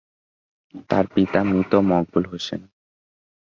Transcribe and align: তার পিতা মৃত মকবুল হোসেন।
তার 0.89 1.05
পিতা 1.07 1.39
মৃত 1.43 1.71
মকবুল 1.89 2.23
হোসেন। 2.25 2.61